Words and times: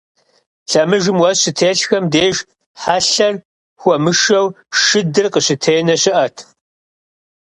Лъэмыжым 0.71 1.17
уэс 1.21 1.37
щытелъхэм 1.43 2.05
деж, 2.13 2.35
хьэлъэр 2.81 3.35
хуэмышэу, 3.81 4.47
шыдыр 4.81 5.27
къыщытенэ 5.33 5.95
щыӀэт. 6.01 6.35